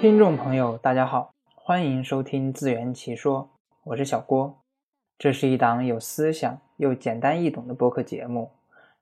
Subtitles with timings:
[0.00, 3.50] 听众朋友，大家好，欢迎收听自圆其说，
[3.84, 4.62] 我是小郭。
[5.18, 8.50] 这是一档有思想又简单易懂的播客节目，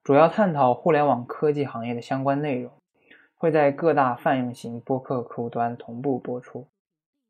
[0.02, 2.72] 主要探讨互联网科技行业的相关内容，
[3.36, 6.66] 会在各大泛用型播客客户端同步播出。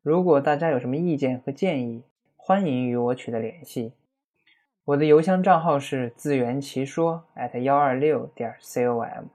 [0.01, 2.01] 如果大家有什么意见和建议，
[2.35, 3.93] 欢迎与我取得联系。
[4.83, 9.25] 我的邮箱账号是自圆其说 at 幺二六点 com，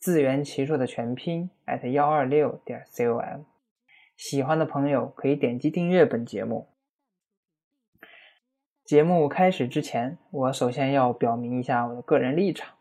[0.00, 3.42] 自圆其说的全拼 at 幺二六点 com。
[4.24, 6.68] 喜欢的朋友可以点击订阅本节目。
[8.84, 12.76] 节目开始之前，我首先要表明一下我的个人立场。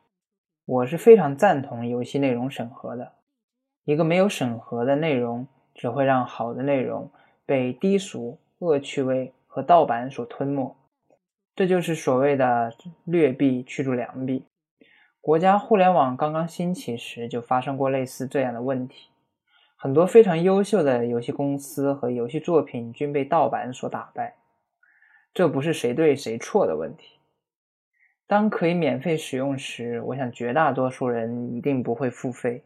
[0.65, 3.13] 我是非常赞同游戏内容审核的。
[3.85, 7.09] 一个没有审核的内容，只会让好的内容
[7.43, 10.77] 被低俗、恶趣味和盗版所吞没。
[11.55, 12.71] 这就是所谓的
[13.03, 14.45] 劣币驱逐良币。
[15.19, 19.10] 国家互联网刚刚兴起时，就发生过类似这样的问题。
[19.83, 24.35] 很多非常优秀的游戏公司和游戏作品均被盗版所打败，
[25.33, 27.17] 这不是谁对谁错的问题。
[28.27, 32.61] 当可以免费使用时，我想绝大多数人一定不会付费。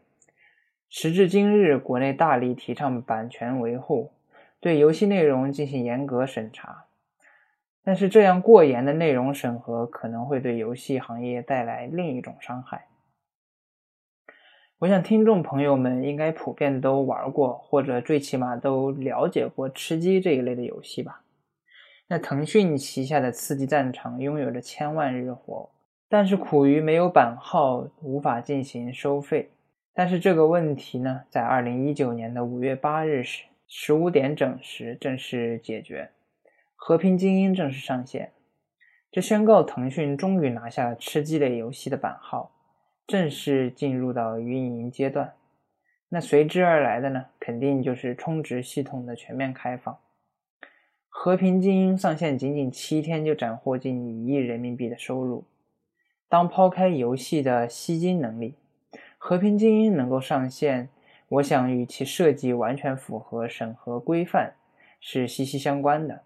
[0.90, 4.12] 时至今日，国内大力提倡版权维护，
[4.60, 6.84] 对游戏内容进行严格审查，
[7.82, 12.88] 但是这样过严的内容审核可能会对游戏行业带来另一种伤害。
[14.78, 21.22] 我想，听众朋友们应该普遍都玩过，或者最起码都了解过吃鸡这一类的游戏吧？
[22.08, 25.70] 那腾讯旗下的刺激战场拥有着千万日活，
[26.10, 29.48] 但是苦于没有版号，无法进行收费。
[29.94, 36.10] 但是这个问题呢，在二零一九年的五月八日时十五点整时正式解决，
[36.74, 38.32] 和平精英正式上线，
[39.10, 42.52] 这宣告腾讯终于拿下了吃鸡类游戏的版号。
[43.06, 45.34] 正式进入到运营阶段，
[46.08, 49.96] 那随之而来的呢，肯定就是充值系统的全面开放。
[51.08, 55.44] 和平精英上线仅仅七天就斩获近一亿人民币的收入。
[56.28, 58.54] 当抛开游戏的吸金能力，
[59.16, 60.88] 和平精英能够上线，
[61.28, 64.54] 我想与其设计完全符合审核规范
[65.00, 66.22] 是息息相关的。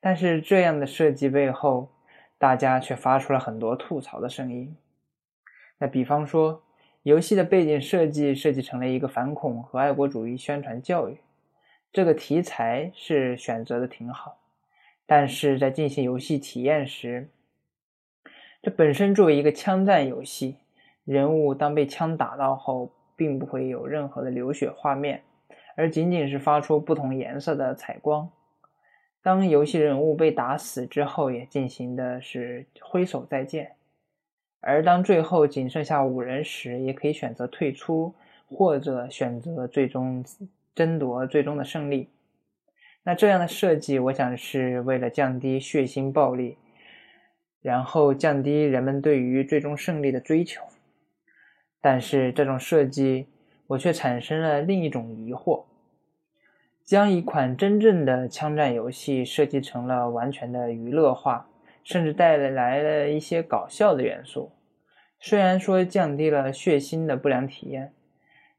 [0.00, 1.88] 但是这样的设计背后，
[2.36, 4.76] 大家却发出了很多吐槽的声音。
[5.78, 6.62] 那比方说，
[7.02, 11.18] 游戏的背景设计设计成了一个反恐和爱国主义宣传教育，
[11.92, 14.38] 这个题材是选择的挺好，
[15.04, 17.28] 但是在进行游戏体验时，
[18.62, 20.56] 这本身作为一个枪战游戏，
[21.04, 25.22] 人物当被枪打到后，并不会有任何的流血画面，
[25.76, 28.30] 而仅仅是发出不同颜色的彩光。
[29.22, 33.72] 当游戏人物被打死之后，也进行的是挥手再见。
[34.66, 38.14] 而当最后仅剩下五人时，也可以选择退出，
[38.48, 40.24] 或者选择最终
[40.74, 42.08] 争夺最终的胜利。
[43.02, 46.56] 那这样的设计，我想是为了降低血腥暴力，
[47.60, 50.62] 然后降低人们对于最终胜利的追求。
[51.82, 53.26] 但是这种设计，
[53.66, 55.64] 我却产生了另一种疑惑：
[56.82, 61.46] 将一款真正的枪战游戏设计成了完全的娱乐化。
[61.86, 64.50] 甚至带来了一些搞笑的元素，
[65.26, 67.94] 虽然说降低了血腥的不良体验，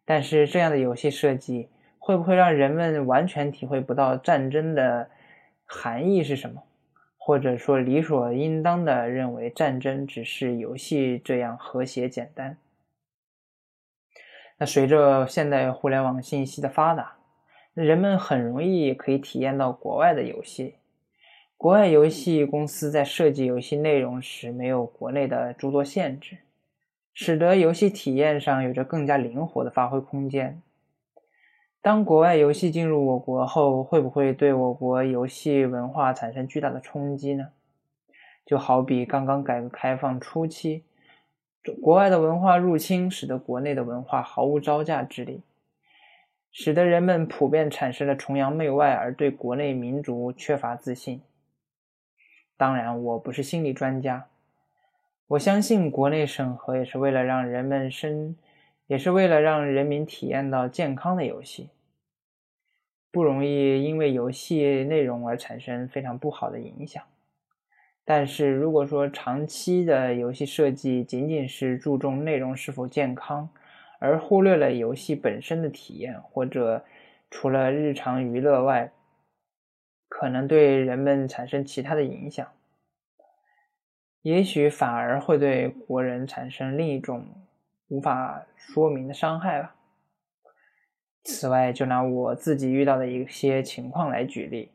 [0.03, 5.11] 但是这样的游戏设计会不会让人们完全体会不到战争的
[5.63, 6.63] 含义是什么？
[7.19, 12.57] 或者说理所应当的认为战争只是游戏这样和谐简单？
[14.57, 17.17] 那随着现代互联网信息的发达，
[17.75, 20.77] 人们很容易可以体验到国外的游戏。
[21.57, 26.39] 国外游戏公司在设计游戏内容时没有国内的诸多限制，
[27.17, 30.61] 使得游戏体验上有着更加灵活的发挥空间。
[31.81, 37.51] 当国外游戏进入我国后，会不会对我国游戏文化产生巨大的冲击呢？
[38.45, 40.83] 就好比刚刚改革开放初期，
[41.81, 45.41] 国外的文化入侵使得国内的文化毫无招架之力，
[46.51, 51.21] 使得人们普遍产生了崇洋媚外，而对国内民族缺乏自信。
[52.57, 54.27] 当然，我不是心理专家。
[55.27, 58.35] 我相信国内审核也是为了让人们生，
[58.85, 61.69] 也是为了让人民体验到健康的游戏，
[63.11, 67.03] 不容易因为游戏内容而产生非常不好的影响。
[68.03, 73.49] 但是，如果说长期的游戏设计仅仅是注重内容是否健康，
[73.97, 76.85] 而忽略了游戏本身的体验，或者
[77.31, 78.91] 除了日常娱乐外，
[80.07, 82.47] 可能对人们产生其他的影响，
[84.25, 87.27] 也许反而会对国人产生另一种
[87.89, 89.75] 无法说明的伤害吧。
[91.23, 94.71] 此外，就拿我自己遇到的一些情况来举例。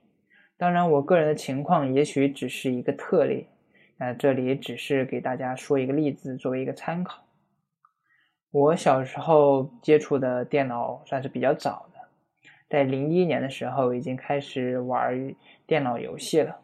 [0.57, 3.49] 当然，我个人的情况也许只是一个特例，
[3.97, 7.25] 那这里只是给大家说一个例子，作为一个参考。
[8.53, 11.99] 我小时候接触的电脑算是比较早的，
[12.69, 15.35] 在零一年的时候已经开始玩
[15.67, 16.61] 电脑游戏了。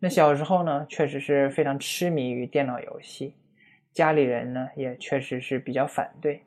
[0.00, 3.34] 那小时候呢，确实是非常痴迷于电脑游戏，
[3.92, 6.42] 家里人呢也确实是比较反对。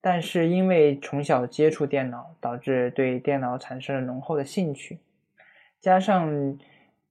[0.00, 5.00] 但是因为从小接触电脑，导致对电脑产生了浓厚的兴趣，
[5.80, 6.56] 加上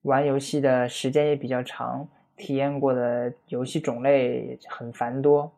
[0.03, 5.51] 玩游戏的时间也比较长，体验过的游戏种类很繁多。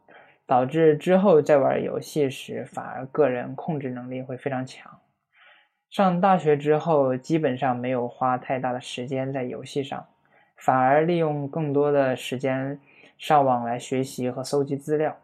[0.47, 4.99] 导致之后在玩游戏时，反而个人控制能力会非常强。
[5.89, 10.05] 上大学之后，基本上没有花太大的时间在游戏上，
[10.57, 12.79] 反而利用更多的时间
[13.17, 15.17] 上网来学习和搜集资料。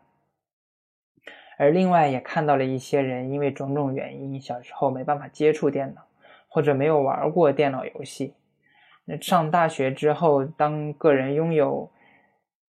[1.57, 6.01] 而另外也看到了一些人因为种种原因，小时候没办法接触电脑，
[6.47, 8.33] 或者没有玩过电脑游戏。
[9.05, 11.91] 那上大学之后，当个人拥有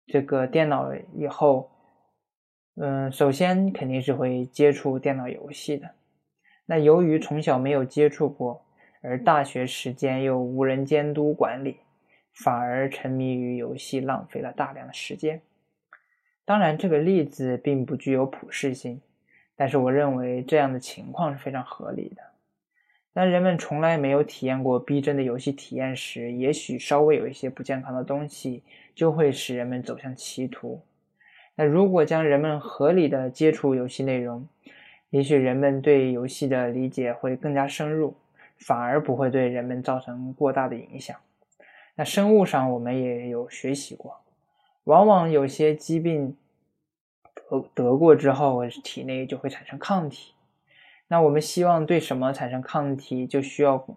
[0.07, 1.69] 这个电脑以后，
[2.75, 5.89] 嗯，首先肯定是会接触电脑游戏的。
[6.65, 8.65] 那由于从小没有接触过，
[9.01, 11.77] 而大学时间又无人监督管理，
[12.33, 15.41] 反而沉迷于游戏，浪费了大量的时间。
[16.45, 19.01] 当然，这个例子并不具有普适性，
[19.55, 22.21] 但是我认为这样的情况是非常合理的。
[23.13, 28.63] 当人们从来没有体验过逼真的游戏体验时，也许稍微有一些不健康的东西，
[28.95, 30.81] 就会使人们走向歧途。
[31.55, 34.47] 那如果将人们合理的接触游戏内容，
[35.13, 38.15] 也许人们对游戏的理解会更加深入，
[38.57, 41.15] 反而不会对人们造成过大的影响。
[41.93, 44.21] 那生物上我们也有学习过，
[44.85, 46.35] 往往有些疾病
[47.47, 50.33] 得得过之后，体内就会产生抗体。
[51.09, 53.87] 那我们希望对什么产生抗体，就需要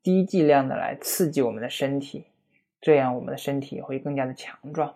[0.00, 2.26] 低剂量的来刺激我们的身体，
[2.80, 4.94] 这样我们的身体会更加的强壮。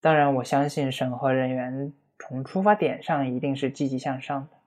[0.00, 4.58] 当然，我相信审核人员从出发点上一定是积极向上的。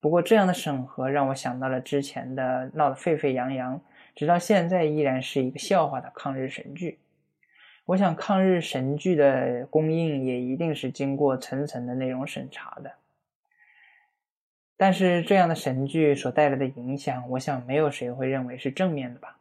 [0.00, 3.80] 不过，这样的审核让我想到了之前的闹得沸沸扬扬，
[4.14, 6.98] 直到现在依然是一个笑话的抗日神剧。
[7.84, 12.92] 我想，抗日神剧的公映也一定是经过层层的内容审查的。
[14.76, 19.36] 但是，这样的神剧所带来的影响，我想没有谁会认为是正面的吧。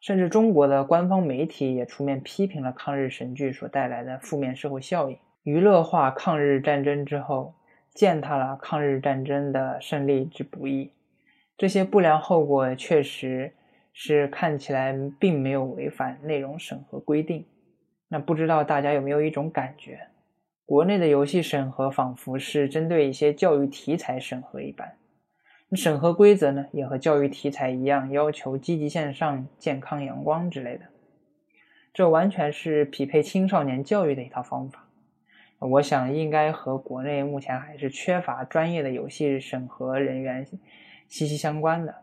[0.00, 5.18] 甚至中国的官方媒体也出面批评了抗日神剧所带来的负面社会效应，
[5.50, 7.54] 娱乐化抗日战争之后，
[7.92, 10.92] 践踏了抗日战争的胜利之不易。
[11.58, 13.52] 这些不良后果确实
[13.92, 17.44] 是看起来并没有违反内容审核规定。
[18.06, 20.06] 那不知道大家有没有一种感觉，
[20.64, 24.94] 国内的游戏审核仿佛是针对一些教育题材审核一般。
[25.72, 30.84] 审核规则呢，也和教育题材一样，要求积极向上、健康阳光之类的。
[31.92, 34.86] 这完全是匹配青少年教育的一套方法。
[35.60, 40.46] 我想，应该和国内目前还是缺乏专业的游戏审核人员
[41.06, 41.96] 息息相关的。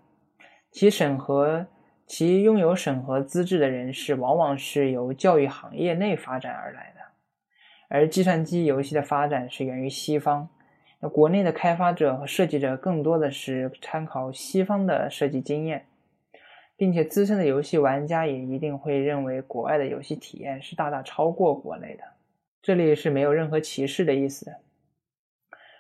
[0.70, 1.66] 其审核、
[2.06, 7.02] 其拥有审核资质的人士，往往是由教育行业内发展而来的。
[7.90, 10.48] 而计算机游戏的发展是源于西方。
[11.00, 15.88] 那国内的开发者和设计者更多的是参考西方的设计经验，
[16.76, 22.04] 并且资深的游戏玩家也一定会认为国外的游戏体验是大大超过国内的。
[22.62, 24.60] 这里是没有任何歧视的意思的。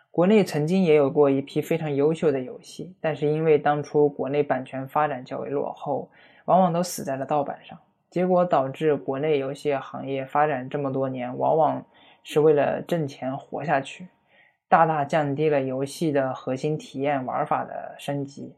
[0.09, 6.09] 国内曾经也有过一批非常优秀的游戏，但是因为当初国内版权发展较为落后，
[6.45, 7.77] 往往都死在了盗版上，
[8.09, 11.85] 结果导致国内游戏行业发展这么多年，往往
[12.23, 14.07] 是为了挣钱活下去。
[14.69, 18.55] 大大降低了游戏的核心体验、玩法的升级。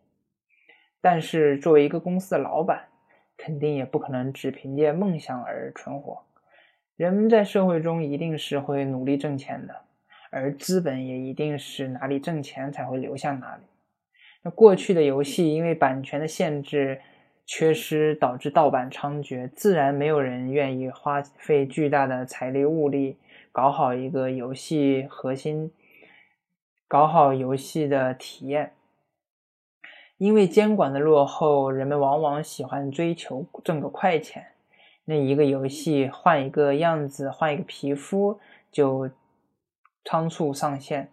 [1.01, 2.87] 但是，作为一个公司的老板，
[3.37, 6.23] 肯定也不可能只凭借梦想而存活。
[6.99, 9.73] 人们在社会中一定是会努力挣钱的，
[10.31, 13.63] 而资本也一定是哪里挣钱才会流向哪里。
[14.41, 16.99] 那过去的游戏因为版权的限制、
[17.45, 23.15] 缺失，导致盗版猖獗，自然没有人愿意花费巨大的财力物力
[23.53, 25.71] 搞好一个游戏核心。
[26.85, 28.73] 搞好游戏的体验，
[30.17, 34.47] 因为监管的落后，人们往往喜欢追求挣个快钱。
[35.09, 38.39] 那一个游戏换一个样子，换一个皮肤
[38.71, 39.09] 就
[40.05, 41.09] 仓促上线，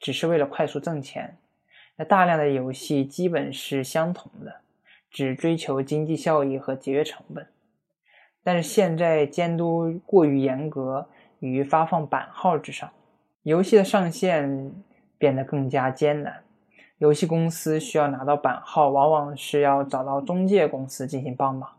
[0.00, 1.36] 只是为了快速挣钱。
[1.94, 4.56] 那大量的游戏基本是相同的，
[5.08, 7.46] 只追求经济效益和节约成本。
[8.42, 12.90] 但是现在监督过于严格于发放版号之上，
[13.44, 14.72] 游戏的上线。
[15.18, 16.44] 变得更加艰难。
[16.98, 21.70] 游戏公司需要拿到版号，往往是要找到中介公司进行帮忙。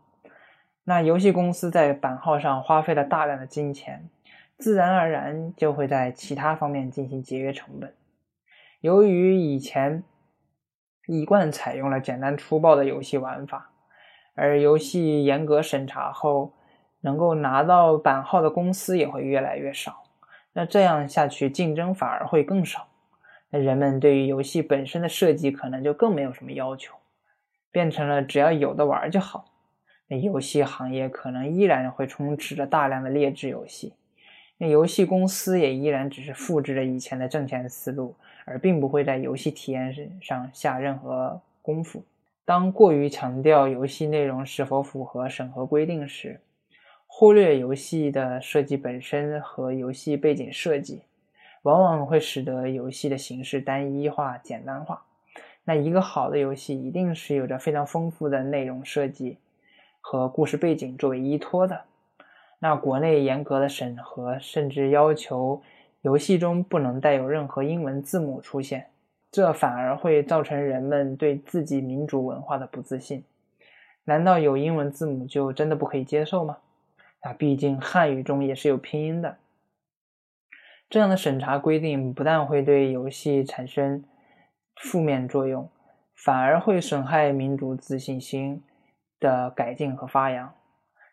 [0.88, 4.08] 那游戏公司在版号上花费了大量的金钱，
[4.56, 7.94] 自然而然就会在其他方面进行节约成本。
[8.80, 10.02] 由于以前
[11.06, 13.70] 一贯采用了简单粗暴的游戏玩法，
[14.34, 16.54] 而游戏严格审查后，
[17.02, 20.04] 能够拿到版号的公司也会越来越少。
[20.54, 22.88] 那这样下去，竞争反而会更少。
[23.50, 26.96] 那人们对于游戏本身的设计可能就更没有什么要求，
[27.70, 29.44] 变成了只要有的玩就好。
[30.08, 33.92] 那游戏行业可能依然会充斥着大量的劣质游戏，
[34.56, 38.14] 那游戏公司也依然只是复制了以前的挣钱思路，
[38.46, 42.02] 而并不会在游戏体验上下任何功夫。
[42.46, 46.40] 当过于强调游戏内容是否符合审核规定时，
[47.06, 51.02] 忽略游戏的设计本身和游戏背景设计，
[51.62, 55.02] 往往会使得游戏的形式单一化、简单化。
[55.64, 59.36] 那一个好的游戏一定是有着非常丰富的内容设计。
[60.10, 61.84] 和故事背景作为依托的，
[62.60, 65.60] 那国内严格的审核，甚至要求
[66.00, 68.86] 游戏中不能带有任何英文字母出现，
[69.30, 73.22] 这反而会造成人们对自己民族文化的不自信。
[74.04, 76.56] 难道有英文字母就真的不可以接受吗？
[77.22, 79.36] 那毕竟汉语中也是有拼音的。
[80.88, 84.02] 这样的审查规定不但会对游戏产生
[84.76, 85.68] 负面作用，
[86.14, 88.62] 反而会损害民族自信心。
[89.20, 90.54] 的改进和发扬。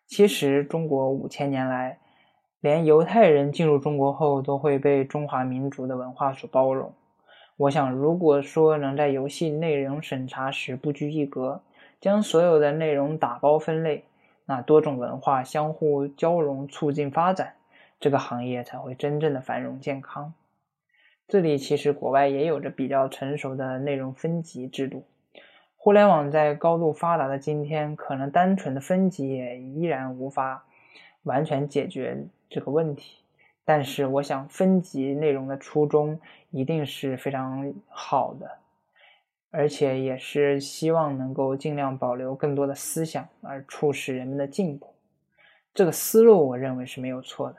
[0.08, 2.00] 其实，中国五千年来，
[2.60, 6.94] 连犹太人进入中国后都会被中华民族的文化所包容。
[7.58, 11.62] 我想，如果说能在游戏内容审查时不拘一格，
[12.02, 14.04] 将所有的内容打包分类，
[14.46, 17.54] 那多种文化相互交融，促进发展，
[18.00, 20.34] 这个行业才会真正的繁荣健康。
[21.28, 25.04] 这里其实国外也有着比较成熟的内容分级制度。
[25.86, 30.66] 互联网在高度发达的今天，可能单纯的分级也依然无法
[31.22, 33.20] 完全解决这个问题。
[33.64, 38.50] 但是，我想分级内容的初衷一定是非常好的，
[39.52, 44.92] 而且也是希望能够尽量保留更多的思想，而促使人们的进步。
[45.72, 47.58] 这个思路，我认为是没有错的。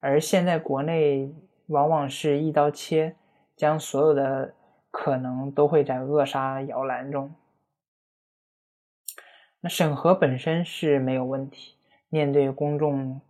[0.00, 1.32] 而现在国内
[1.68, 3.14] 往往是一刀切，
[3.54, 4.52] 将所有的。
[4.92, 7.34] 可能都会在扼杀摇篮中。
[9.60, 11.74] 那审核本身是没有问题，
[12.08, 13.20] 面对公众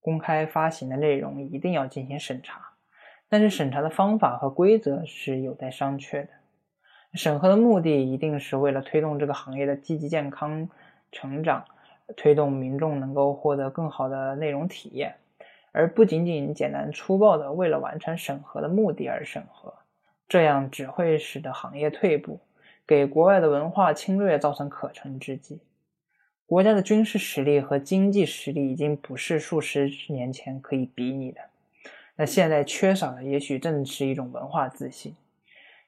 [0.00, 2.72] 公开发行的内容，一定要进行审查。
[3.28, 6.28] 但是审查的方法和规则是有待商榷的。
[7.14, 10.68] 审核的目的一定是为了推动这个行业的积极健康
[11.12, 11.64] 成长，
[12.16, 15.14] 推动民众能够获得更好的内容体验，
[15.70, 19.74] 而不仅仅简单粗暴的为了完成审核的目的而审核。
[20.28, 22.40] 这样只会使得行业退步，
[22.86, 25.60] 给国外的文化侵略造成可乘之机。
[26.46, 31.40] 国家的军事实力和经济实力已经不是数十年前可以比拟的，
[32.16, 35.14] 那现在缺少的也许正是一种文化自信。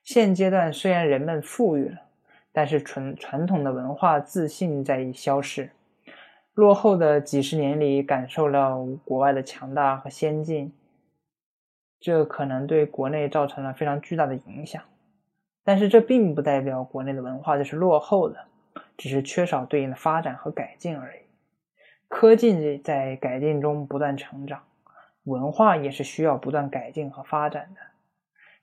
[0.03, 1.99] 现阶段虽然人们富裕了，
[2.53, 5.71] 但是传传统的文化自信在消逝。
[6.55, 10.73] 落后的几十年里，感受了国外的强大和先进。
[12.01, 14.83] 这可能对国内造成了非常巨大的影响，
[15.65, 18.47] 但是这并不代表国内的文化就是落后的，
[18.97, 21.21] 只是缺少对应的发展和改进而已。
[22.09, 24.63] 科技在改进中不断成长，
[25.25, 27.81] 文化也是需要不断改进和发展的。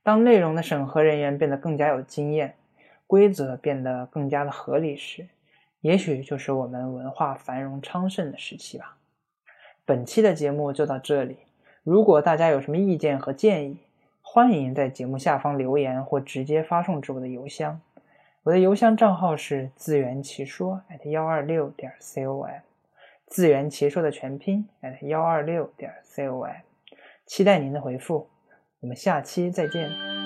[0.02, 2.56] 当内容的审核人员变得更加有经验，
[3.06, 5.28] 规则变得更加的合理时，
[5.82, 8.96] 也许就是我们文化繁荣昌盛的时期吧。
[9.86, 11.38] 本期的节目就到这里。
[11.84, 13.78] 如果大家有什么意见和建议，
[14.22, 17.82] 欢迎在节目下方留言或直接发送至我的邮箱。
[18.44, 22.46] 我的邮箱账号是自圆其说 at 幺二六点 com，
[23.28, 26.46] 自圆其说的全拼 at 幺二六点 com。
[27.26, 28.30] 期待您的回复，
[28.80, 30.23] 我们下期再见。